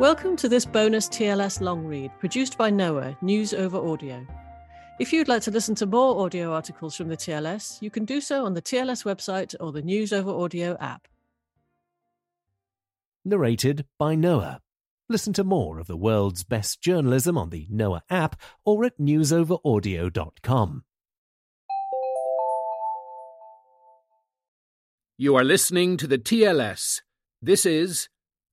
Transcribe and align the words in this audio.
Welcome 0.00 0.34
to 0.36 0.48
this 0.48 0.64
bonus 0.64 1.10
TLS 1.10 1.60
long 1.60 1.84
read 1.84 2.10
produced 2.20 2.56
by 2.56 2.70
Noa, 2.70 3.18
News 3.20 3.52
Over 3.52 3.76
Audio. 3.76 4.26
If 4.98 5.12
you'd 5.12 5.28
like 5.28 5.42
to 5.42 5.50
listen 5.50 5.74
to 5.74 5.84
more 5.84 6.24
audio 6.24 6.54
articles 6.54 6.96
from 6.96 7.08
the 7.08 7.18
TLS, 7.18 7.82
you 7.82 7.90
can 7.90 8.06
do 8.06 8.22
so 8.22 8.46
on 8.46 8.54
the 8.54 8.62
TLS 8.62 9.04
website 9.04 9.54
or 9.60 9.72
the 9.72 9.82
News 9.82 10.10
Over 10.10 10.30
Audio 10.30 10.74
app. 10.80 11.06
Narrated 13.26 13.84
by 13.98 14.14
Noa. 14.14 14.62
Listen 15.10 15.34
to 15.34 15.44
more 15.44 15.78
of 15.78 15.86
the 15.86 15.98
world's 15.98 16.44
best 16.44 16.80
journalism 16.80 17.36
on 17.36 17.50
the 17.50 17.66
Noa 17.68 18.02
app 18.08 18.40
or 18.64 18.86
at 18.86 18.96
newsoveraudio.com. 18.96 20.84
You 25.18 25.36
are 25.36 25.44
listening 25.44 25.98
to 25.98 26.06
the 26.06 26.16
TLS. 26.16 27.02
This 27.42 27.66
is 27.66 28.08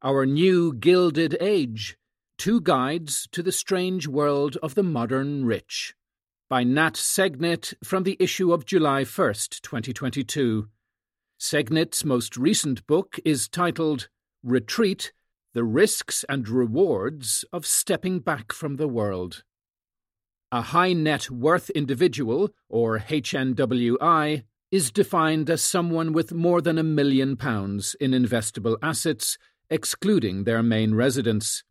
Our 0.07 0.25
New 0.25 0.73
Gilded 0.73 1.35
Age 1.41 1.97
Two 2.37 2.61
Guides 2.61 3.27
to 3.33 3.43
the 3.43 3.51
Strange 3.51 4.07
World 4.07 4.55
of 4.63 4.73
the 4.73 4.81
Modern 4.81 5.43
Rich 5.43 5.95
by 6.49 6.63
Nat 6.63 6.93
Segnit 6.93 7.73
from 7.83 8.03
the 8.03 8.15
issue 8.17 8.53
of 8.53 8.65
July 8.65 9.03
1st, 9.03 9.59
2022. 9.59 10.69
Segnit's 11.37 12.05
most 12.05 12.37
recent 12.37 12.87
book 12.87 13.19
is 13.25 13.49
titled 13.49 14.07
Retreat 14.43 15.11
The 15.53 15.65
Risks 15.65 16.23
and 16.29 16.47
Rewards 16.47 17.43
of 17.51 17.65
Stepping 17.65 18.19
Back 18.19 18.53
from 18.53 18.77
the 18.77 18.87
World. 18.87 19.43
A 20.53 20.61
high 20.61 20.93
net 20.93 21.29
worth 21.29 21.69
individual, 21.71 22.51
or 22.69 22.99
HNWI, 22.99 24.43
is 24.71 24.89
defined 24.89 25.49
as 25.49 25.61
someone 25.61 26.13
with 26.13 26.33
more 26.33 26.61
than 26.61 26.77
a 26.77 26.83
million 26.83 27.35
pounds 27.35 27.93
in 27.99 28.11
investable 28.11 28.77
assets 28.81 29.37
excluding 29.69 30.43
their 30.43 30.63
main 30.63 30.95
residence. 30.95 31.63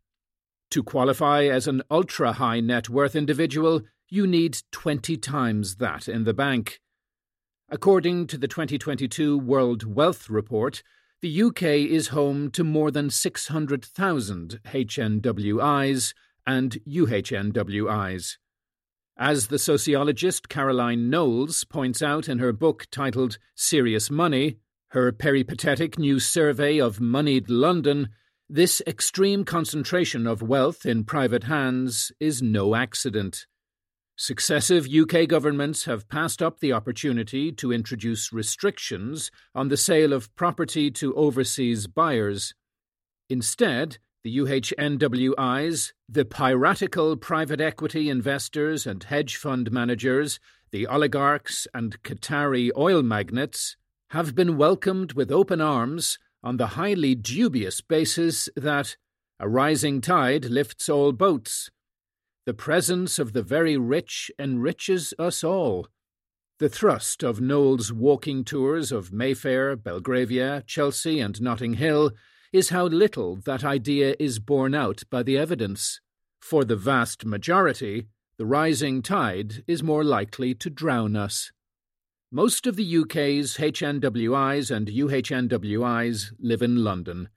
To 0.71 0.83
qualify 0.83 1.43
as 1.45 1.67
an 1.67 1.81
ultra 1.89 2.33
high 2.33 2.59
net 2.59 2.89
worth 2.89 3.15
individual, 3.15 3.81
you 4.09 4.27
need 4.27 4.59
20 4.71 5.17
times 5.17 5.75
that 5.75 6.07
in 6.07 6.23
the 6.23 6.33
bank. 6.33 6.79
According 7.69 8.27
to 8.27 8.37
the 8.37 8.47
2022 8.47 9.37
World 9.37 9.83
Wealth 9.83 10.29
Report, 10.29 10.81
the 11.21 11.41
UK 11.43 11.63
is 11.63 12.09
home 12.09 12.51
to 12.51 12.63
more 12.63 12.91
than 12.91 13.09
600,000 13.09 14.59
HNWIs 14.65 16.13
and 16.45 16.79
UHNWIs. 16.87 18.37
As 19.17 19.47
the 19.47 19.57
sociologist 19.57 20.47
Caroline 20.47 21.09
Knowles 21.09 21.63
points 21.63 22.01
out 22.01 22.29
in 22.29 22.37
her 22.37 22.53
book 22.53 22.85
titled 22.91 23.39
Serious 23.55 24.11
Money, 24.11 24.59
her 24.89 25.11
peripatetic 25.11 25.99
new 25.99 26.19
survey 26.19 26.79
of 26.79 27.01
moneyed 27.01 27.49
London, 27.49 28.09
this 28.49 28.81
extreme 28.87 29.43
concentration 29.43 30.25
of 30.25 30.41
wealth 30.41 30.85
in 30.85 31.03
private 31.03 31.43
hands 31.43 32.11
is 32.19 32.41
no 32.41 32.75
accident. 32.75 33.45
Successive 34.15 34.87
UK 34.87 35.27
governments 35.27 35.85
have 35.85 36.07
passed 36.07 36.41
up 36.41 36.59
the 36.59 36.73
opportunity 36.73 37.51
to 37.51 37.71
introduce 37.73 38.31
restrictions 38.31 39.29
on 39.53 39.67
the 39.67 39.77
sale 39.77 40.13
of 40.13 40.33
property 40.35 40.89
to 40.89 41.13
overseas 41.15 41.85
buyers. 41.85 42.55
Instead, 43.29 43.97
the 44.23 44.37
UHNWIs, 44.37 45.91
the 46.09 46.25
piratical 46.25 47.15
private 47.17 47.61
equity 47.61 48.09
investors 48.09 48.87
and 48.87 49.03
hedge 49.03 49.35
fund 49.35 49.71
managers, 49.71 50.39
the 50.71 50.87
oligarchs 50.87 51.67
and 51.73 52.01
Qatari 52.01 52.71
oil 52.75 53.03
magnates, 53.03 53.75
have 54.11 54.35
been 54.35 54.57
welcomed 54.57 55.13
with 55.13 55.31
open 55.31 55.59
arms 55.59 56.17
on 56.43 56.57
the 56.57 56.67
highly 56.67 57.13
dubious 57.15 57.81
basis 57.81 58.47
that 58.55 58.95
a 59.39 59.49
rising 59.49 60.01
tide 60.01 60.45
lifts 60.45 60.87
all 60.87 61.11
boats. 61.11 61.69
The 62.45 62.53
presence 62.53 63.19
of 63.19 63.33
the 63.33 63.43
very 63.43 63.77
rich 63.77 64.31
enriches 64.39 65.13
us 65.19 65.43
all. 65.43 65.87
The 66.59 66.69
thrust 66.69 67.21
of 67.21 67.41
Knowles' 67.41 67.91
walking 67.91 68.43
tours 68.43 68.91
of 68.91 69.11
Mayfair, 69.11 69.75
Belgravia, 69.75 70.63
Chelsea, 70.65 71.19
and 71.19 71.39
Notting 71.41 71.73
Hill 71.73 72.11
is 72.53 72.69
how 72.69 72.87
little 72.87 73.35
that 73.45 73.63
idea 73.63 74.15
is 74.17 74.39
borne 74.39 74.73
out 74.73 75.03
by 75.11 75.21
the 75.21 75.37
evidence. 75.37 75.99
For 76.39 76.63
the 76.63 76.77
vast 76.77 77.25
majority, 77.25 78.07
the 78.37 78.45
rising 78.45 79.01
tide 79.01 79.63
is 79.67 79.83
more 79.83 80.03
likely 80.03 80.55
to 80.55 80.69
drown 80.69 81.15
us. 81.15 81.51
Most 82.31 82.67
of 82.67 82.75
the 82.75 82.97
UK's 82.97 83.55
HNWIs 83.55 84.69
and 84.69 84.87
UHNWIs 84.89 86.33
live 86.37 86.61
in 86.61 86.83
London. 86.83 87.29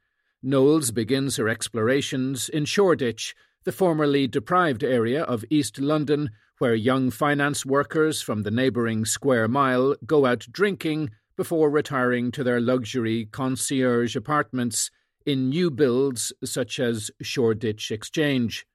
Knowles 0.42 0.90
begins 0.90 1.37
her 1.37 1.48
explorations 1.48 2.48
in 2.48 2.64
Shoreditch, 2.64 3.37
the 3.62 3.70
formerly 3.70 4.26
deprived 4.26 4.82
area 4.82 5.22
of 5.22 5.44
East 5.48 5.78
London, 5.78 6.31
where 6.58 6.75
young 6.75 7.12
finance 7.12 7.64
workers 7.64 8.20
from 8.20 8.42
the 8.42 8.50
neighbouring 8.50 9.04
Square 9.04 9.46
Mile 9.46 9.94
go 10.06 10.26
out 10.26 10.44
drinking 10.50 11.10
before 11.36 11.70
retiring 11.70 12.32
to 12.32 12.43
their 12.43 12.60
luxury 12.60 13.26
concierge 13.26 14.16
apartments 14.16 14.90
in 15.25 15.50
new 15.50 15.70
builds 15.70 16.32
such 16.44 16.81
as 16.81 17.12
Shoreditch 17.22 17.93
Exchange. 17.93 18.66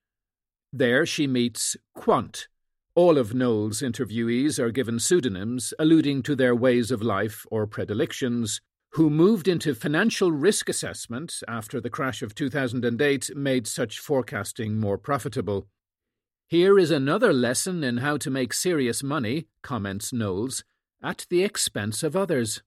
There 0.71 1.05
she 1.05 1.27
meets 1.27 1.75
Quant, 1.93 2.47
all 2.95 3.17
of 3.17 3.33
Knowles' 3.33 3.81
interviewees 3.81 4.57
are 4.57 4.71
given 4.71 4.99
pseudonyms 4.99 5.73
alluding 5.77 6.23
to 6.23 6.35
their 6.35 6.55
ways 6.55 6.91
of 6.91 7.01
life 7.01 7.45
or 7.51 7.67
predilections, 7.67 8.61
who 8.91 9.09
moved 9.09 9.49
into 9.49 9.75
financial 9.75 10.31
risk 10.31 10.69
assessment 10.69 11.43
after 11.45 11.81
the 11.81 11.89
crash 11.89 12.21
of 12.21 12.33
2008 12.33 13.35
made 13.35 13.67
such 13.67 13.99
forecasting 13.99 14.79
more 14.79 14.97
profitable. 14.97 15.67
Here 16.47 16.79
is 16.79 16.89
another 16.89 17.33
lesson 17.33 17.83
in 17.83 17.97
how 17.97 18.15
to 18.17 18.29
make 18.29 18.53
serious 18.53 19.03
money, 19.03 19.47
comments 19.61 20.13
Knowles, 20.13 20.63
at 21.03 21.25
the 21.29 21.43
expense 21.43 22.01
of 22.01 22.15
others. 22.15 22.63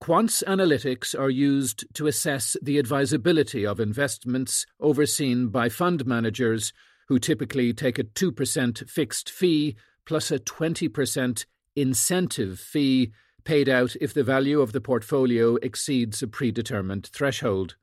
Quant's 0.00 0.42
analytics 0.46 1.18
are 1.18 1.30
used 1.30 1.84
to 1.94 2.06
assess 2.06 2.56
the 2.62 2.78
advisability 2.78 3.66
of 3.66 3.80
investments 3.80 4.64
overseen 4.80 5.48
by 5.48 5.68
fund 5.68 6.06
managers 6.06 6.72
who 7.08 7.18
typically 7.18 7.72
take 7.72 7.98
a 7.98 8.04
2% 8.04 8.88
fixed 8.88 9.30
fee 9.30 9.76
plus 10.06 10.30
a 10.30 10.38
20% 10.38 11.44
incentive 11.76 12.58
fee 12.58 13.12
paid 13.44 13.68
out 13.68 13.94
if 14.00 14.14
the 14.14 14.24
value 14.24 14.60
of 14.60 14.72
the 14.72 14.80
portfolio 14.80 15.56
exceeds 15.56 16.22
a 16.22 16.26
predetermined 16.28 17.06
threshold. 17.06 17.76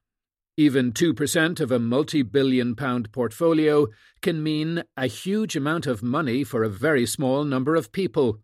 Even 0.57 0.91
2% 0.91 1.59
of 1.59 1.71
a 1.71 1.79
multi 1.79 2.23
billion 2.23 2.75
pound 2.75 3.11
portfolio 3.11 3.87
can 4.21 4.43
mean 4.43 4.83
a 4.97 5.07
huge 5.07 5.55
amount 5.55 5.87
of 5.87 6.03
money 6.03 6.43
for 6.43 6.63
a 6.63 6.69
very 6.69 7.05
small 7.05 7.43
number 7.43 7.75
of 7.75 7.91
people. 7.91 8.39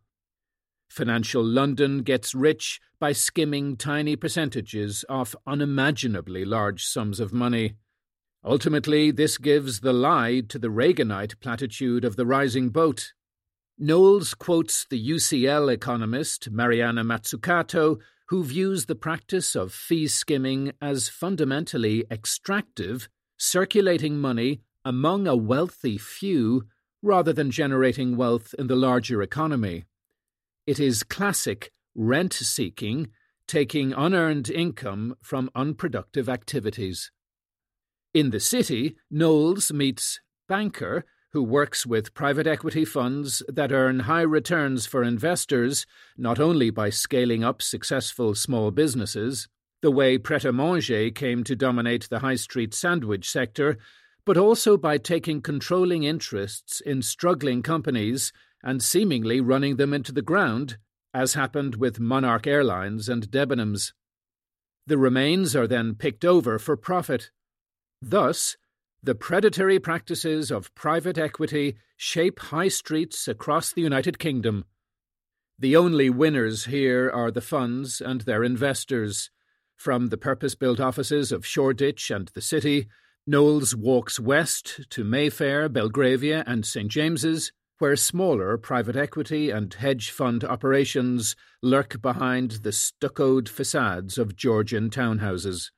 Financial 0.90 1.44
London 1.44 2.02
gets 2.04 2.34
rich 2.34 2.80
by 3.00 3.12
skimming 3.12 3.76
tiny 3.76 4.16
percentages 4.16 5.04
off 5.10 5.36
unimaginably 5.46 6.46
large 6.46 6.86
sums 6.86 7.20
of 7.20 7.34
money. 7.34 7.74
Ultimately, 8.48 9.12
this 9.12 9.38
gives 9.38 9.82
the 9.82 9.92
lie 9.92 10.42
to 10.48 10.58
the 10.58 10.70
Reaganite 10.70 11.38
platitude 11.42 12.06
of 12.06 12.16
the 12.16 12.26
rising 12.26 12.70
boat. 12.70 13.12
Knowles 13.78 14.34
quotes 14.34 14.86
the 14.90 15.10
UCL 15.10 15.70
economist 15.70 16.50
Mariana 16.50 17.04
Mazzucato, 17.04 18.00
who 18.30 18.46
views 18.46 18.86
the 18.86 18.96
practice 18.96 19.54
of 19.54 19.74
fee 19.74 20.08
skimming 20.08 20.72
as 20.82 21.10
fundamentally 21.10 22.06
extractive, 22.10 23.10
circulating 23.38 24.18
money 24.18 24.62
among 24.86 25.28
a 25.28 25.36
wealthy 25.36 25.98
few 25.98 26.64
rather 27.02 27.34
than 27.34 27.52
generating 27.52 28.16
wealth 28.16 28.56
in 28.58 28.68
the 28.68 28.78
larger 28.78 29.22
economy. 29.22 29.84
It 30.66 30.80
is 30.80 31.04
classic 31.04 31.74
rent 31.96 32.32
seeking, 32.32 33.10
taking 33.46 33.92
unearned 33.92 34.50
income 34.50 35.18
from 35.22 35.50
unproductive 35.54 36.30
activities. 36.30 37.12
In 38.14 38.30
the 38.32 38.40
city, 38.40 38.96
Knowles 39.12 39.72
meets 39.72 40.20
Banker, 40.48 41.06
who 41.34 41.44
works 41.44 41.86
with 41.86 42.14
private 42.14 42.48
equity 42.48 42.86
funds 42.86 43.44
that 43.48 43.72
earn 43.72 44.00
high 44.02 44.22
returns 44.22 44.86
for 44.86 45.04
investors 45.04 45.86
not 46.18 46.40
only 46.40 46.70
by 46.70 46.90
scaling 46.90 47.44
up 47.44 47.62
successful 47.62 48.34
small 48.34 48.72
businesses, 48.72 49.48
the 49.82 49.92
way 49.92 50.18
Pret 50.18 50.46
a 50.46 50.52
Manger 50.52 51.12
came 51.12 51.44
to 51.44 51.56
dominate 51.56 52.10
the 52.10 52.20
high 52.20 52.36
street 52.36 52.74
sandwich 52.74 53.30
sector, 53.30 53.78
but 54.26 54.38
also 54.38 54.78
by 54.78 54.98
taking 54.98 55.42
controlling 55.42 56.04
interests 56.04 56.82
in 56.82 57.02
struggling 57.02 57.62
companies 57.62 58.34
and 58.64 58.82
seemingly 58.82 59.40
running 59.40 59.76
them 59.76 59.94
into 59.94 60.12
the 60.12 60.22
ground, 60.22 60.78
as 61.14 61.36
happened 61.36 61.76
with 61.76 62.00
Monarch 62.00 62.48
Airlines 62.48 63.08
and 63.08 63.30
Debenhams. 63.30 63.94
The 64.88 64.98
remains 64.98 65.56
are 65.56 65.68
then 65.68 65.96
picked 65.96 66.26
over 66.26 66.58
for 66.58 66.76
profit. 66.76 67.30
Thus, 68.02 68.58
the 69.02 69.16
predatory 69.16 69.80
practices 69.80 70.52
of 70.52 70.74
private 70.76 71.18
equity 71.18 71.78
shape 71.96 72.40
high 72.40 72.68
streets 72.68 73.28
across 73.28 73.72
the 73.72 73.82
United 73.82 74.20
Kingdom. 74.20 74.66
The 75.60 75.76
only 75.76 76.10
winners 76.10 76.66
here 76.66 77.10
are 77.10 77.32
the 77.32 77.42
funds 77.42 78.02
and 78.02 78.22
their 78.22 78.44
investors. 78.44 79.32
From 79.76 80.08
the 80.08 80.18
purpose 80.18 80.56
built 80.56 80.80
offices 80.80 81.32
of 81.32 81.46
Shoreditch 81.46 82.12
and 82.12 82.28
the 82.30 82.42
City, 82.42 82.88
Knowles 83.26 83.76
walks 83.76 84.20
west 84.20 84.90
to 84.92 85.04
Mayfair, 85.04 85.68
Belgravia, 85.68 86.44
and 86.48 86.66
St 86.66 86.90
James's, 86.90 87.52
where 87.80 87.96
smaller 87.96 88.58
private 88.58 88.96
equity 88.96 89.50
and 89.50 89.74
hedge 89.74 90.12
fund 90.12 90.44
operations 90.44 91.36
lurk 91.62 92.02
behind 92.02 92.52
the 92.64 92.72
stuccoed 92.72 93.50
facades 93.50 94.18
of 94.18 94.36
Georgian 94.36 94.90
townhouses. 94.90 95.72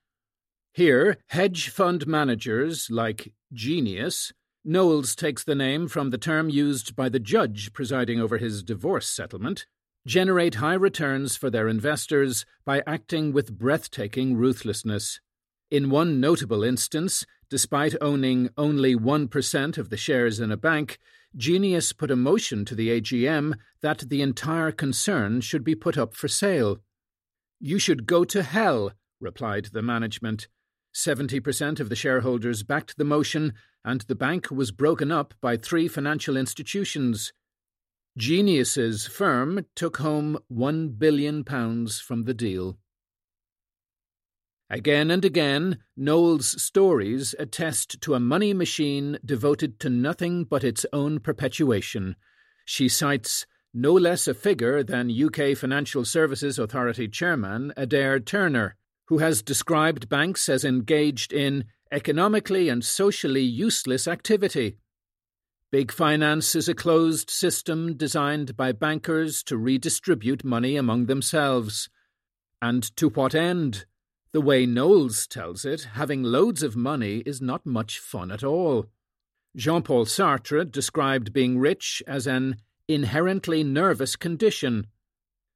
Here, 0.80 1.18
hedge 1.28 1.68
fund 1.68 2.08
managers 2.08 2.90
like 2.90 3.34
Genius, 3.52 4.32
Knowles 4.64 5.14
takes 5.14 5.44
the 5.44 5.54
name 5.54 5.90
from 5.90 6.10
the 6.10 6.18
term 6.18 6.50
used 6.50 6.96
by 6.96 7.10
the 7.10 7.20
judge 7.20 7.74
presiding 7.74 8.22
over 8.22 8.38
his 8.38 8.64
divorce 8.64 9.10
settlement, 9.10 9.66
generate 10.08 10.56
high 10.56 10.76
returns 10.76 11.36
for 11.36 11.50
their 11.50 11.68
investors 11.68 12.46
by 12.64 12.82
acting 12.88 13.34
with 13.34 13.60
breathtaking 13.60 14.38
ruthlessness. 14.38 15.20
In 15.70 15.90
one 15.90 16.22
notable 16.22 16.64
instance, 16.64 17.26
despite 17.50 17.98
owning 18.00 18.50
only 18.56 18.96
1% 18.96 19.78
of 19.78 19.90
the 19.90 19.98
shares 19.98 20.40
in 20.40 20.50
a 20.50 20.56
bank, 20.56 20.98
Genius 21.36 21.92
put 21.92 22.10
a 22.10 22.16
motion 22.16 22.64
to 22.64 22.74
the 22.74 23.02
AGM 23.02 23.56
that 23.82 24.06
the 24.08 24.22
entire 24.22 24.72
concern 24.72 25.42
should 25.42 25.66
be 25.66 25.76
put 25.76 25.98
up 25.98 26.14
for 26.14 26.30
sale. 26.30 26.78
You 27.60 27.80
should 27.80 28.06
go 28.06 28.24
to 28.24 28.44
hell, 28.44 28.94
replied 29.20 29.72
the 29.74 29.82
management. 29.82 30.48
70% 30.94 31.80
of 31.80 31.90
the 31.90 31.96
shareholders 31.96 32.64
backed 32.64 32.98
the 32.98 33.06
motion, 33.06 33.54
and 33.86 34.02
the 34.02 34.16
bank 34.16 34.50
was 34.52 34.72
broken 34.72 35.12
up 35.12 35.34
by 35.42 35.56
three 35.56 35.88
financial 35.88 36.36
institutions. 36.36 37.32
Genius's 38.18 39.08
firm 39.08 39.66
took 39.76 39.98
home 39.98 40.38
£1 40.52 40.98
billion 40.98 41.44
from 41.44 42.24
the 42.24 42.34
deal. 42.34 42.78
Again 44.70 45.10
and 45.10 45.26
again, 45.26 45.80
Knowles' 45.98 46.62
stories 46.62 47.34
attest 47.40 48.02
to 48.02 48.14
a 48.14 48.20
money 48.20 48.54
machine 48.54 49.18
devoted 49.26 49.80
to 49.80 49.90
nothing 49.90 50.44
but 50.44 50.64
its 50.64 50.86
own 50.94 51.20
perpetuation. 51.20 52.16
She 52.66 52.88
cites 52.88 53.48
no 53.74 53.94
less 53.94 54.28
a 54.28 54.34
figure 54.34 54.84
than 54.84 55.10
UK 55.12 55.58
Financial 55.58 56.06
Services 56.06 56.60
Authority 56.60 57.08
Chairman 57.08 57.74
Adair 57.78 58.20
Turner, 58.20 58.76
who 59.10 59.18
has 59.18 59.42
described 59.42 60.08
banks 60.08 60.48
as 60.48 60.64
engaged 60.64 61.34
in 61.34 61.66
economically 61.92 62.70
and 62.70 62.86
socially 62.86 63.42
useless 63.42 64.08
activity. 64.08 64.78
Big 65.72 65.92
finance 65.92 66.56
is 66.56 66.70
a 66.70 66.76
closed 66.76 67.30
system 67.30 67.98
designed 67.98 68.56
by 68.56 68.72
bankers 68.72 69.42
to 69.44 69.58
redistribute 69.58 70.44
money 70.44 70.76
among 70.76 71.08
themselves. 71.08 71.90
And 72.62 72.84
to 72.98 73.10
what 73.10 73.34
end? 73.34 73.86
The 74.32 74.42
way 74.42 74.68
Knowles 74.68 75.26
tells 75.26 75.66
it, 75.66 75.88
having 75.94 76.22
loads 76.22 76.62
of 76.62 76.76
money 76.76 77.24
is 77.26 77.42
not 77.42 77.66
much 77.66 77.98
fun 77.98 78.30
at 78.32 78.44
all. 78.44 78.86
Jean 79.56 79.82
Paul 79.82 80.06
Sartre 80.06 80.72
described 80.72 81.34
being 81.34 81.58
rich 81.58 82.04
as 82.06 82.28
an 82.28 82.58
inherently 82.88 83.64
nervous 83.64 84.16
condition 84.16 84.86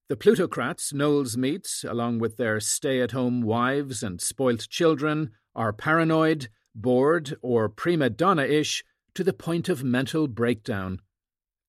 the 0.09 0.17
plutocrats 0.17 0.93
Knowles 0.93 1.37
meets, 1.37 1.83
along 1.83 2.19
with 2.19 2.37
their 2.37 2.59
stay 2.59 3.01
at 3.01 3.11
home 3.11 3.41
wives 3.41 4.03
and 4.03 4.19
spoilt 4.19 4.67
children, 4.69 5.31
are 5.55 5.71
paranoid, 5.71 6.49
bored, 6.75 7.35
or 7.41 7.69
prima 7.69 8.09
donna 8.09 8.43
ish 8.43 8.83
to 9.15 9.23
the 9.23 9.33
point 9.33 9.69
of 9.69 9.83
mental 9.83 10.27
breakdown. 10.27 10.99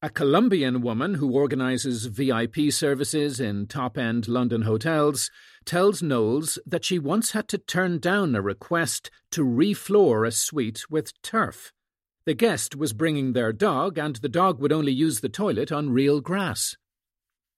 A 0.03 0.11
Colombian 0.11 0.83
woman 0.83 1.15
who 1.15 1.33
organises 1.33 2.07
VIP 2.07 2.71
services 2.71 3.41
in 3.41 3.67
top 3.67 3.97
end 3.97 4.29
London 4.29 4.63
hotels 4.63 5.31
tells 5.65 6.03
Knowles 6.03 6.59
that 6.67 6.85
she 6.85 6.99
once 6.99 7.31
had 7.31 7.49
to 7.49 7.59
turn 7.59 7.99
down 8.01 8.35
a 8.35 8.43
request 8.43 9.11
to 9.31 9.45
refloor 9.45 10.27
a 10.27 10.31
suite 10.31 10.91
with 10.91 11.21
turf. 11.23 11.73
The 12.27 12.35
guest 12.35 12.77
was 12.77 12.93
bringing 12.93 13.33
their 13.33 13.53
dog, 13.53 13.97
and 13.97 14.17
the 14.17 14.29
dog 14.29 14.61
would 14.61 14.73
only 14.73 14.93
use 14.93 15.21
the 15.21 15.29
toilet 15.29 15.71
on 15.73 15.91
real 15.91 16.21
grass. 16.21 16.77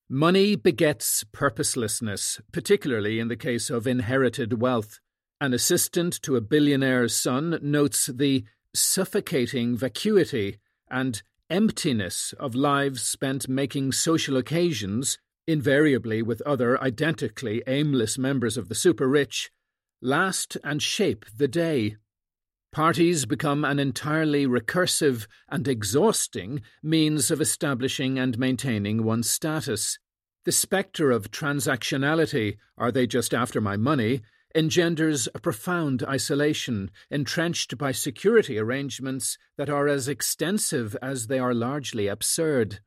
Money 0.08 0.54
begets 0.54 1.25
purposelessness, 1.32 2.40
particularly 2.52 3.18
in 3.18 3.26
the 3.26 3.34
case 3.34 3.70
of 3.70 3.88
inherited 3.88 4.60
wealth. 4.62 5.00
An 5.40 5.52
assistant 5.52 6.22
to 6.22 6.36
a 6.36 6.40
billionaire's 6.40 7.16
son 7.16 7.58
notes 7.60 8.06
the 8.06 8.44
suffocating 8.72 9.76
vacuity 9.76 10.58
and 10.88 11.25
emptiness 11.50 12.32
of 12.38 12.54
lives 12.54 13.02
spent 13.02 13.48
making 13.48 13.90
social 13.90 14.36
occasions, 14.36 15.18
invariably 15.44 16.22
with 16.22 16.40
other 16.42 16.80
identically 16.80 17.64
aimless 17.66 18.16
members 18.16 18.56
of 18.56 18.68
the 18.68 18.76
super 18.76 19.08
rich, 19.08 19.50
last 20.00 20.56
and 20.62 20.80
shape 20.80 21.26
the 21.36 21.48
day. 21.48 21.96
Parties 22.73 23.25
become 23.25 23.64
an 23.64 23.78
entirely 23.78 24.46
recursive 24.46 25.26
and 25.49 25.66
exhausting 25.66 26.62
means 26.82 27.30
of 27.30 27.40
establishing 27.40 28.18
and 28.18 28.38
maintaining 28.38 29.02
one's 29.04 29.30
status. 29.30 29.99
The 30.44 30.52
spectre 30.52 31.11
of 31.11 31.30
transactionality, 31.30 32.58
are 32.76 32.92
they 32.92 33.06
just 33.06 33.35
after 33.35 33.61
my 33.61 33.76
money, 33.76 34.23
engenders 34.54 35.28
a 35.35 35.38
profound 35.38 36.02
isolation, 36.04 36.90
entrenched 37.11 37.76
by 37.76 37.92
security 37.92 38.58
arrangements 38.58 39.37
that 39.58 39.68
are 39.68 39.87
as 39.87 40.08
extensive 40.08 40.96
as 41.02 41.26
they 41.26 41.38
are 41.38 41.52
largely 41.52 42.06
absurd. 42.06 42.80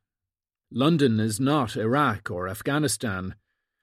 London 0.72 1.20
is 1.20 1.40
not 1.40 1.76
Iraq 1.76 2.32
or 2.32 2.48
Afghanistan. 2.48 3.36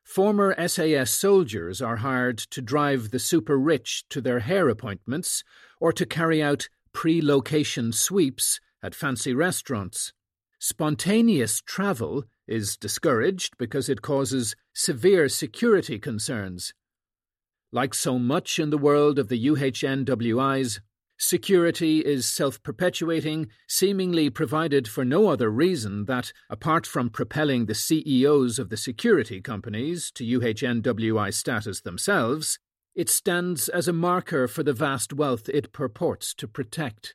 Former 0.03 0.55
SAS 0.69 1.11
soldiers 1.11 1.83
are 1.83 1.97
hired 1.97 2.39
to 2.39 2.63
drive 2.63 3.11
the 3.11 3.19
super 3.19 3.59
rich 3.59 4.05
to 4.11 4.21
their 4.21 4.41
hair 4.41 4.69
appointments 4.69 5.43
or 5.81 5.93
to 5.93 6.07
carry 6.07 6.43
out 6.43 6.69
pre 6.93 7.21
location 7.21 7.93
sweeps 7.93 8.61
at 8.83 8.95
fancy 8.95 9.35
restaurants. 9.35 10.13
Spontaneous 10.59 11.61
travel 11.61 12.25
is 12.47 12.77
discouraged 12.77 13.57
because 13.59 13.89
it 13.89 14.03
causes 14.03 14.57
severe 14.75 15.29
security 15.29 15.99
concerns. 15.99 16.73
Like 17.73 17.95
so 17.95 18.19
much 18.19 18.59
in 18.59 18.71
the 18.71 18.79
world 18.79 19.19
of 19.19 19.29
the 19.29 19.47
UHNWIs, 19.47 20.81
security 21.19 21.99
is 22.01 22.25
self 22.25 22.63
perpetuating, 22.63 23.49
seemingly 23.69 24.31
provided 24.31 24.89
for 24.89 25.05
no 25.05 25.29
other 25.29 25.51
reason 25.51 26.05
that, 26.07 26.33
apart 26.49 26.87
from 26.87 27.11
propelling 27.11 27.67
the 27.67 27.75
CEOs 27.75 28.59
of 28.59 28.71
the 28.71 28.77
security 28.77 29.41
companies 29.41 30.11
to 30.13 30.25
UHNWI 30.25 31.35
status 31.35 31.81
themselves, 31.81 32.59
it 32.97 33.11
stands 33.11 33.69
as 33.69 33.87
a 33.87 33.93
marker 33.93 34.49
for 34.49 34.63
the 34.63 34.73
vast 34.73 35.13
wealth 35.13 35.51
it 35.51 35.71
purports 35.73 36.35
to 36.35 36.49
protect. 36.49 37.15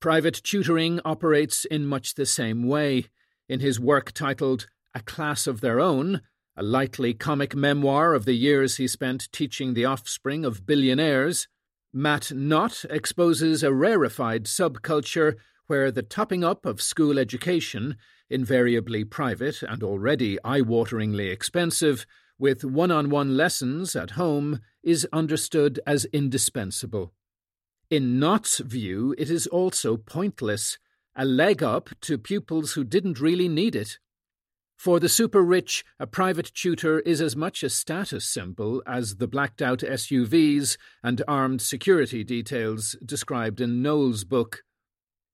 Private 0.00 0.40
tutoring 0.44 1.00
operates 1.04 1.64
in 1.64 1.86
much 1.86 2.14
the 2.14 2.26
same 2.26 2.68
way. 2.68 3.06
In 3.48 3.60
his 3.60 3.80
work 3.80 4.12
titled 4.12 4.66
A 4.94 5.00
Class 5.00 5.46
of 5.46 5.62
Their 5.62 5.80
Own, 5.80 6.20
a 6.54 6.62
lightly 6.62 7.14
comic 7.14 7.56
memoir 7.56 8.12
of 8.12 8.26
the 8.26 8.34
years 8.34 8.76
he 8.76 8.86
spent 8.86 9.32
teaching 9.32 9.72
the 9.72 9.86
offspring 9.86 10.44
of 10.44 10.66
billionaires, 10.66 11.48
Matt 11.92 12.30
Knott 12.30 12.84
exposes 12.90 13.62
a 13.62 13.72
rarefied 13.72 14.44
subculture 14.44 15.36
where 15.68 15.90
the 15.90 16.02
topping 16.02 16.44
up 16.44 16.66
of 16.66 16.82
school 16.82 17.18
education, 17.18 17.96
invariably 18.28 19.04
private 19.04 19.62
and 19.62 19.82
already 19.82 20.38
eye 20.44 20.60
wateringly 20.60 21.30
expensive, 21.32 22.04
with 22.38 22.64
one 22.64 22.90
on 22.90 23.10
one 23.10 23.36
lessons 23.36 23.96
at 23.96 24.10
home, 24.10 24.60
is 24.82 25.06
understood 25.12 25.80
as 25.86 26.04
indispensable. 26.06 27.12
In 27.90 28.18
Knott's 28.18 28.58
view, 28.58 29.14
it 29.16 29.30
is 29.30 29.46
also 29.46 29.96
pointless, 29.96 30.78
a 31.14 31.24
leg 31.24 31.62
up 31.62 31.90
to 32.02 32.18
pupils 32.18 32.72
who 32.72 32.84
didn't 32.84 33.20
really 33.20 33.48
need 33.48 33.76
it. 33.76 33.98
For 34.76 35.00
the 35.00 35.08
super 35.08 35.42
rich, 35.42 35.84
a 35.98 36.06
private 36.06 36.52
tutor 36.54 37.00
is 37.00 37.22
as 37.22 37.34
much 37.34 37.62
a 37.62 37.70
status 37.70 38.26
symbol 38.26 38.82
as 38.86 39.16
the 39.16 39.26
blacked 39.26 39.62
out 39.62 39.78
SUVs 39.78 40.76
and 41.02 41.22
armed 41.26 41.62
security 41.62 42.22
details 42.22 42.96
described 43.04 43.60
in 43.60 43.80
Knowles' 43.82 44.24
book. 44.24 44.62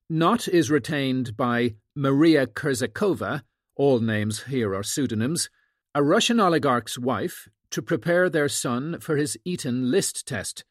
Knott 0.09 0.47
is 0.47 0.71
retained 0.71 1.37
by 1.37 1.75
Maria 1.97 2.47
Kurzakova, 2.47 3.43
all 3.75 3.99
names 3.99 4.45
here 4.45 4.75
are 4.75 4.83
pseudonyms, 4.83 5.49
a 5.95 6.03
Russian 6.03 6.41
oligarch's 6.41 6.99
wife, 6.99 7.49
to 7.71 7.83
prepare 7.83 8.29
their 8.29 8.49
son 8.49 8.99
for 9.01 9.17
his 9.17 9.37
Eton 9.45 9.91
list 9.91 10.27
test. 10.27 10.65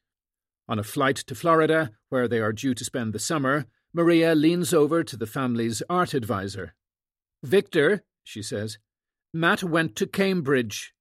On 0.68 0.80
a 0.80 0.84
flight 0.84 1.18
to 1.18 1.36
Florida, 1.36 1.92
where 2.10 2.28
they 2.28 2.40
are 2.40 2.54
due 2.54 2.74
to 2.74 2.86
spend 2.86 3.14
the 3.14 3.20
summer, 3.20 3.66
Maria 3.94 4.34
leans 4.34 4.74
over 4.74 5.04
to 5.04 5.18
the 5.18 5.28
family's 5.28 5.84
art 5.90 6.14
advisor. 6.14 6.74
Victor, 7.44 8.04
she 8.24 8.42
says, 8.42 8.78
Matt 9.34 9.64
went 9.64 9.96
to 9.98 10.08
Cambridge. 10.08 10.94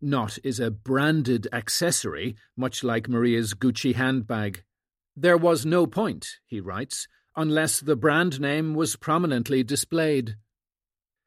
Knott 0.00 0.38
is 0.44 0.60
a 0.60 0.70
branded 0.70 1.46
accessory, 1.52 2.36
much 2.56 2.84
like 2.84 3.08
Maria's 3.08 3.54
Gucci 3.54 3.94
handbag. 3.94 4.62
There 5.16 5.36
was 5.36 5.66
no 5.66 5.86
point, 5.86 6.26
he 6.46 6.60
writes, 6.60 7.08
unless 7.36 7.80
the 7.80 7.96
brand 7.96 8.40
name 8.40 8.74
was 8.74 8.96
prominently 8.96 9.62
displayed. 9.62 10.36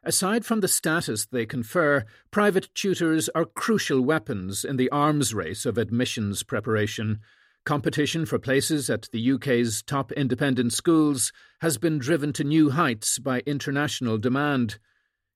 Aside 0.05 0.45
from 0.45 0.59
the 0.59 0.67
status 0.67 1.25
they 1.25 1.45
confer, 1.45 2.03
private 2.29 2.67
tutors 2.75 3.29
are 3.29 3.45
crucial 3.45 4.01
weapons 4.01 4.65
in 4.65 4.75
the 4.75 4.89
arms 4.89 5.33
race 5.33 5.65
of 5.65 5.77
admissions 5.77 6.43
preparation. 6.43 7.21
Competition 7.63 8.25
for 8.25 8.37
places 8.37 8.89
at 8.89 9.07
the 9.13 9.31
UK's 9.31 9.81
top 9.81 10.11
independent 10.11 10.73
schools 10.73 11.31
has 11.61 11.77
been 11.77 11.99
driven 11.99 12.33
to 12.33 12.43
new 12.43 12.71
heights 12.71 13.17
by 13.17 13.39
international 13.45 14.17
demand. 14.17 14.77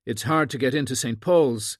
It's 0.05 0.23
hard 0.23 0.49
to 0.49 0.57
get 0.57 0.75
into 0.75 0.97
St. 0.97 1.21
Paul's. 1.21 1.77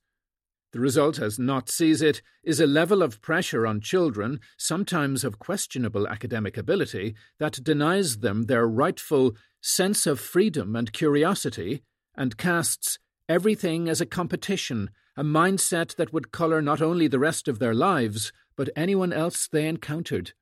The 0.72 0.80
result, 0.80 1.20
as 1.20 1.38
Knott 1.38 1.70
sees 1.70 2.02
it, 2.02 2.22
is 2.42 2.62
a 2.62 2.68
level 2.68 3.04
of 3.04 3.22
pressure 3.22 3.68
on 3.68 3.82
children, 3.82 4.40
sometimes 4.58 5.26
of 5.26 5.40
questionable 5.40 6.08
academic 6.08 6.56
ability, 6.56 7.16
that 7.38 7.62
denies 7.62 8.20
them 8.20 8.44
their 8.44 8.66
rightful 8.66 9.36
sense 9.60 10.08
of 10.08 10.22
freedom 10.22 10.74
and 10.74 10.94
curiosity 10.94 11.84
and 12.18 12.38
casts 12.38 13.00
everything 13.30 13.88
as 13.88 14.02
a 14.02 14.06
competition, 14.06 14.90
a 15.16 15.24
mindset 15.24 15.96
that 15.96 16.12
would 16.12 16.32
colour 16.32 16.62
not 16.62 16.82
only 16.82 17.08
the 17.08 17.20
rest 17.20 17.48
of 17.48 17.60
their 17.60 17.74
lives, 17.74 18.32
but 18.56 18.70
anyone 18.76 19.14
else 19.14 19.48
they 19.48 19.68
encountered. 19.68 20.34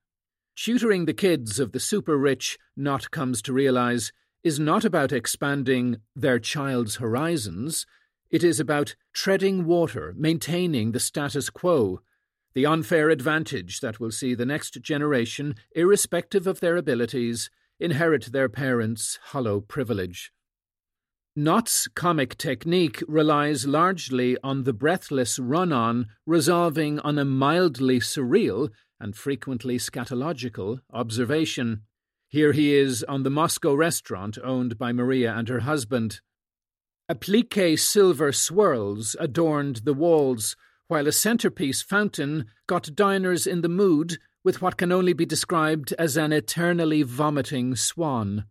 Tutoring 0.55 1.05
the 1.05 1.13
kids 1.13 1.60
of 1.60 1.74
the 1.74 1.79
super 1.79 2.17
rich, 2.17 2.58
Knott 2.77 3.12
comes 3.12 3.41
to 3.41 3.53
realise, 3.53 4.12
is 4.44 4.60
not 4.60 4.86
about 4.86 5.12
expanding 5.12 5.98
their 6.15 6.39
child's 6.39 6.98
horizons. 6.98 7.86
It 8.29 8.44
is 8.44 8.60
about 8.60 8.96
treading 9.12 9.65
water, 9.65 10.13
maintaining 10.17 10.91
the 10.91 11.00
status 11.00 11.50
quo, 11.50 12.00
the 12.53 12.65
unfair 12.65 13.10
advantage 13.10 13.82
that 13.82 14.00
will 14.00 14.12
see 14.12 14.34
the 14.34 14.46
next 14.46 14.82
generation, 14.82 15.55
irrespective 15.75 16.48
of 16.48 16.62
their 16.62 16.77
abilities, 16.77 17.50
inherit 17.79 18.32
their 18.32 18.48
parents' 18.48 19.20
hollow 19.24 19.60
privilege. 19.60 20.32
Knott's 21.38 21.89
comic 21.89 22.38
technique 22.38 23.04
relies 23.10 23.68
largely 23.68 24.38
on 24.42 24.63
the 24.63 24.72
breathless 24.72 25.38
run 25.38 25.74
on, 25.74 26.08
resolving 26.25 26.98
on 27.00 27.20
a 27.20 27.25
mildly 27.25 28.00
surreal 28.00 28.70
and 29.01 29.13
frequently 29.13 29.77
scatological 29.77 30.80
observation. 30.94 31.82
Here 32.30 32.54
he 32.54 32.74
is 32.74 33.04
on 33.04 33.24
the 33.24 33.30
Moscow 33.30 33.74
restaurant 33.74 34.38
owned 34.42 34.77
by 34.77 34.94
Maria 34.94 35.34
and 35.34 35.50
her 35.50 35.60
husband. 35.60 36.22
Applique 37.10 37.77
silver 37.77 38.32
swirls 38.32 39.18
adorned 39.20 39.82
the 39.84 39.94
walls, 39.94 40.56
while 40.88 41.06
a 41.06 41.12
centerpiece 41.12 41.82
fountain 41.82 42.46
got 42.65 42.96
diners 42.96 43.46
in 43.46 43.60
the 43.60 43.68
mood 43.68 44.20
with 44.46 44.62
what 44.62 44.77
can 44.77 44.89
only 44.89 45.12
be 45.12 45.25
described 45.25 45.92
as 46.00 46.15
an 46.15 46.32
eternally 46.32 47.04
vomiting 47.04 47.75
swan. 47.75 48.46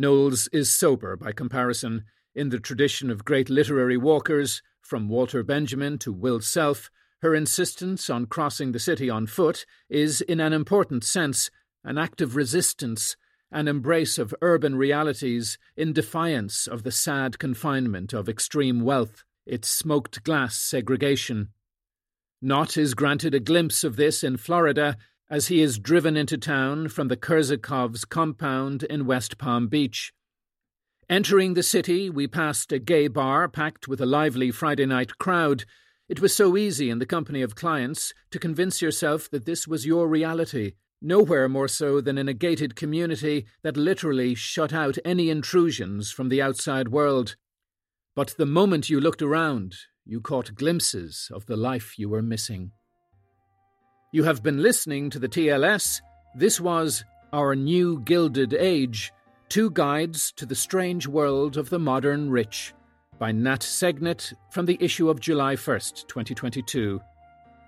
Knowles 0.00 0.46
is 0.52 0.70
sober 0.70 1.16
by 1.16 1.32
comparison. 1.32 2.04
In 2.32 2.50
the 2.50 2.60
tradition 2.60 3.10
of 3.10 3.24
great 3.24 3.50
literary 3.50 3.96
walkers, 3.96 4.62
from 4.80 5.08
Walter 5.08 5.42
Benjamin 5.42 5.98
to 5.98 6.12
Will 6.12 6.40
Self, 6.40 6.88
her 7.20 7.34
insistence 7.34 8.08
on 8.08 8.26
crossing 8.26 8.70
the 8.70 8.78
city 8.78 9.10
on 9.10 9.26
foot 9.26 9.66
is, 9.90 10.20
in 10.20 10.38
an 10.38 10.52
important 10.52 11.02
sense, 11.02 11.50
an 11.82 11.98
act 11.98 12.20
of 12.20 12.36
resistance, 12.36 13.16
an 13.50 13.66
embrace 13.66 14.18
of 14.18 14.32
urban 14.40 14.76
realities 14.76 15.58
in 15.76 15.92
defiance 15.92 16.68
of 16.68 16.84
the 16.84 16.92
sad 16.92 17.40
confinement 17.40 18.12
of 18.12 18.28
extreme 18.28 18.82
wealth, 18.84 19.24
its 19.46 19.68
smoked 19.68 20.22
glass 20.22 20.56
segregation. 20.56 21.48
Knott 22.40 22.76
is 22.76 22.94
granted 22.94 23.34
a 23.34 23.40
glimpse 23.40 23.82
of 23.82 23.96
this 23.96 24.22
in 24.22 24.36
Florida 24.36 24.96
as 25.30 25.48
he 25.48 25.60
is 25.60 25.78
driven 25.78 26.16
into 26.16 26.38
town 26.38 26.88
from 26.88 27.08
the 27.08 27.16
Kurzakovs' 27.16 28.08
compound 28.08 28.82
in 28.84 29.06
West 29.06 29.36
Palm 29.36 29.68
Beach. 29.68 30.12
Entering 31.10 31.54
the 31.54 31.62
city, 31.62 32.08
we 32.08 32.26
passed 32.26 32.72
a 32.72 32.78
gay 32.78 33.08
bar 33.08 33.48
packed 33.48 33.88
with 33.88 34.00
a 34.00 34.06
lively 34.06 34.50
Friday 34.50 34.86
night 34.86 35.18
crowd. 35.18 35.64
It 36.08 36.20
was 36.20 36.34
so 36.34 36.56
easy 36.56 36.90
in 36.90 36.98
the 36.98 37.06
company 37.06 37.42
of 37.42 37.54
clients 37.54 38.12
to 38.30 38.38
convince 38.38 38.80
yourself 38.80 39.30
that 39.30 39.44
this 39.44 39.68
was 39.68 39.86
your 39.86 40.08
reality, 40.08 40.72
nowhere 41.02 41.48
more 41.48 41.68
so 41.68 42.00
than 42.00 42.18
in 42.18 42.28
a 42.28 42.34
gated 42.34 42.74
community 42.74 43.46
that 43.62 43.76
literally 43.76 44.34
shut 44.34 44.72
out 44.72 44.98
any 45.04 45.28
intrusions 45.28 46.10
from 46.10 46.28
the 46.30 46.40
outside 46.42 46.88
world. 46.88 47.36
But 48.14 48.34
the 48.38 48.46
moment 48.46 48.90
you 48.90 49.00
looked 49.00 49.22
around, 49.22 49.76
you 50.04 50.20
caught 50.20 50.54
glimpses 50.54 51.30
of 51.32 51.46
the 51.46 51.56
life 51.56 51.98
you 51.98 52.08
were 52.08 52.22
missing. 52.22 52.72
You 54.10 54.24
have 54.24 54.42
been 54.42 54.62
listening 54.62 55.10
to 55.10 55.18
the 55.18 55.28
TLS. 55.28 56.00
This 56.34 56.58
was 56.58 57.04
Our 57.34 57.54
New 57.54 58.00
Gilded 58.00 58.54
Age 58.54 59.12
Two 59.50 59.70
Guides 59.70 60.32
to 60.32 60.46
the 60.46 60.54
Strange 60.54 61.06
World 61.06 61.58
of 61.58 61.68
the 61.68 61.78
Modern 61.78 62.30
Rich 62.30 62.72
by 63.18 63.32
Nat 63.32 63.60
Segnit 63.60 64.32
from 64.50 64.64
the 64.64 64.78
issue 64.80 65.10
of 65.10 65.20
July 65.20 65.56
1st, 65.56 66.08
2022. 66.08 67.02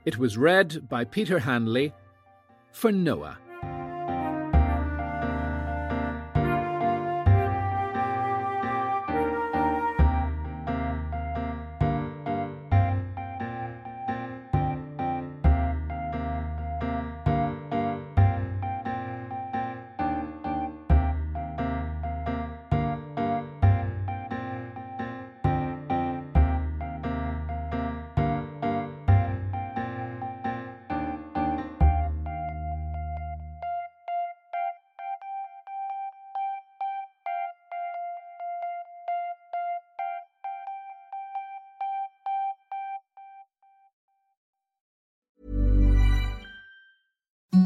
It 0.06 0.16
was 0.16 0.38
read 0.38 0.88
by 0.88 1.04
Peter 1.04 1.38
Hanley 1.38 1.92
for 2.72 2.90
Noa. 2.90 3.36